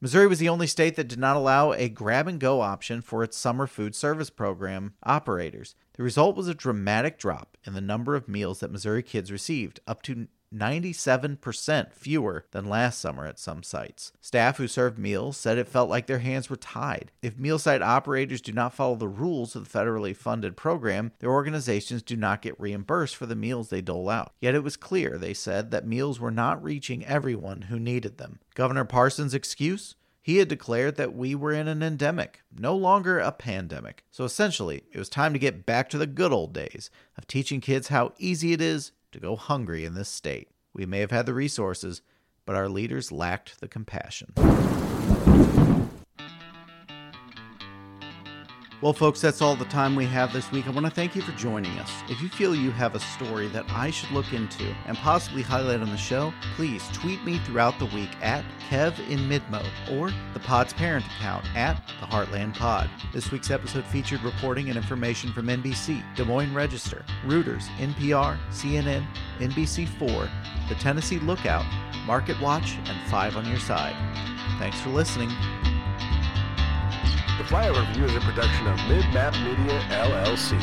Missouri 0.01 0.27
was 0.27 0.39
the 0.39 0.49
only 0.49 0.67
state 0.67 0.95
that 0.95 1.09
did 1.09 1.19
not 1.19 1.35
allow 1.35 1.73
a 1.73 1.89
grab 1.89 2.27
and 2.27 2.39
go 2.39 2.61
option 2.61 3.01
for 3.01 3.21
its 3.21 3.37
summer 3.37 3.67
food 3.67 3.93
service 3.93 4.29
program 4.29 4.93
operators. 5.03 5.75
The 5.93 6.03
result 6.03 6.37
was 6.37 6.47
a 6.47 6.53
dramatic 6.53 7.17
drop 7.17 7.57
in 7.65 7.73
the 7.73 7.81
number 7.81 8.15
of 8.15 8.29
meals 8.29 8.61
that 8.61 8.71
Missouri 8.71 9.03
kids 9.03 9.29
received, 9.29 9.81
up 9.85 10.01
to 10.03 10.27
97% 10.53 11.93
fewer 11.93 12.45
than 12.51 12.65
last 12.65 12.99
summer 12.99 13.25
at 13.25 13.39
some 13.39 13.63
sites. 13.63 14.11
Staff 14.21 14.57
who 14.57 14.67
served 14.67 14.97
meals 14.97 15.37
said 15.37 15.57
it 15.57 15.67
felt 15.67 15.89
like 15.89 16.07
their 16.07 16.19
hands 16.19 16.49
were 16.49 16.55
tied. 16.55 17.11
If 17.21 17.37
meal 17.37 17.59
site 17.59 17.81
operators 17.81 18.41
do 18.41 18.51
not 18.51 18.73
follow 18.73 18.95
the 18.95 19.07
rules 19.07 19.55
of 19.55 19.69
the 19.69 19.79
federally 19.79 20.15
funded 20.15 20.57
program, 20.57 21.11
their 21.19 21.31
organizations 21.31 22.01
do 22.01 22.15
not 22.15 22.41
get 22.41 22.59
reimbursed 22.59 23.15
for 23.15 23.25
the 23.25 23.35
meals 23.35 23.69
they 23.69 23.81
dole 23.81 24.09
out. 24.09 24.33
Yet 24.39 24.55
it 24.55 24.63
was 24.63 24.77
clear, 24.77 25.17
they 25.17 25.33
said, 25.33 25.71
that 25.71 25.87
meals 25.87 26.19
were 26.19 26.31
not 26.31 26.63
reaching 26.63 27.05
everyone 27.05 27.63
who 27.63 27.79
needed 27.79 28.17
them. 28.17 28.39
Governor 28.55 28.85
Parson's 28.85 29.33
excuse? 29.33 29.95
He 30.21 30.37
had 30.37 30.47
declared 30.47 30.95
that 30.97 31.15
we 31.15 31.33
were 31.33 31.53
in 31.53 31.67
an 31.67 31.81
endemic, 31.81 32.41
no 32.55 32.75
longer 32.75 33.19
a 33.19 33.31
pandemic. 33.31 34.03
So 34.11 34.25
essentially, 34.25 34.83
it 34.91 34.99
was 34.99 35.09
time 35.09 35.33
to 35.33 35.39
get 35.39 35.65
back 35.65 35.89
to 35.89 35.97
the 35.97 36.05
good 36.05 36.31
old 36.31 36.53
days 36.53 36.91
of 37.17 37.25
teaching 37.25 37.61
kids 37.61 37.87
how 37.87 38.13
easy 38.19 38.53
it 38.53 38.61
is 38.61 38.91
to 39.11 39.19
go 39.19 39.35
hungry 39.35 39.85
in 39.85 39.93
this 39.93 40.09
state. 40.09 40.49
We 40.73 40.85
may 40.85 40.99
have 40.99 41.11
had 41.11 41.25
the 41.25 41.33
resources, 41.33 42.01
but 42.45 42.55
our 42.55 42.69
leaders 42.69 43.11
lacked 43.11 43.59
the 43.59 43.67
compassion. 43.67 44.33
Well, 48.81 48.93
folks, 48.93 49.19
that's 49.19 49.41
all 49.41 49.57
the 49.57 49.65
time 49.65 49.93
we 49.93 50.05
have 50.05 50.31
this 50.31 50.53
week. 50.53 50.65
I 50.65 50.69
want 50.69 50.85
to 50.85 50.91
thank 50.91 51.13
you 51.13 51.21
for 51.21 51.33
joining 51.33 51.77
us. 51.79 51.91
If 52.07 52.21
you 52.21 52.29
feel 52.29 52.55
you 52.55 52.71
have 52.71 52.95
a 52.95 52.99
story 53.01 53.49
that 53.49 53.65
I 53.69 53.89
should 53.89 54.09
look 54.11 54.31
into 54.31 54.73
and 54.87 54.95
possibly 54.95 55.41
highlight 55.41 55.81
on 55.81 55.89
the 55.89 55.97
show, 55.97 56.33
please 56.55 56.87
tweet 56.93 57.21
me 57.25 57.39
throughout 57.39 57.77
the 57.77 57.87
week 57.87 58.09
at 58.21 58.45
Kev 58.69 58.97
in 59.09 59.19
Midmo 59.27 59.65
or 59.91 60.13
the 60.33 60.39
Pod's 60.39 60.71
parent 60.71 61.05
account 61.07 61.43
at 61.57 61.85
the 61.99 62.05
Heartland 62.05 62.55
Pod. 62.55 62.89
This 63.11 63.33
week's 63.33 63.51
episode 63.51 63.83
featured 63.83 64.23
reporting 64.23 64.69
and 64.69 64.77
information 64.77 65.33
from 65.33 65.47
NBC, 65.47 66.01
Des 66.15 66.23
Moines 66.23 66.53
Register, 66.53 67.03
Reuters, 67.25 67.67
NPR, 67.79 68.37
CNN, 68.49 69.05
NBC4, 69.39 70.29
the 70.69 70.75
Tennessee 70.75 71.19
Lookout, 71.19 71.65
Market 72.05 72.39
Watch, 72.39 72.77
and 72.85 73.11
Five 73.11 73.35
on 73.35 73.45
Your 73.45 73.59
Side. 73.59 73.95
Thanks 74.57 74.79
for 74.79 74.89
listening. 74.89 75.29
The 77.39 77.45
Flyover 77.45 77.87
Review 77.87 78.03
is 78.03 78.15
a 78.17 78.19
production 78.19 78.67
of 78.67 78.77
Midmap 78.79 79.31
Media 79.41 79.79
LLC. 79.91 80.59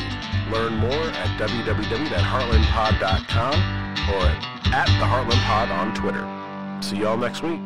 Learn 0.51 0.75
more 0.75 0.93
at 0.93 1.39
www.heartlandpod.com 1.39 3.55
or 4.13 4.25
at 4.71 4.85
the 4.85 5.05
Heartland 5.05 5.43
Pod 5.47 5.71
on 5.71 5.95
Twitter. 5.95 6.23
See 6.83 6.97
y'all 6.97 7.17
next 7.17 7.41
week. 7.41 7.59